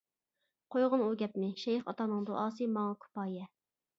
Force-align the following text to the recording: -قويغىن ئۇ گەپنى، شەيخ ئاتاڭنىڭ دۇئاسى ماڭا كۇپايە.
-قويغىن 0.75 1.03
ئۇ 1.07 1.09
گەپنى، 1.19 1.49
شەيخ 1.65 1.85
ئاتاڭنىڭ 1.91 2.25
دۇئاسى 2.31 2.69
ماڭا 2.79 2.99
كۇپايە. 3.05 3.45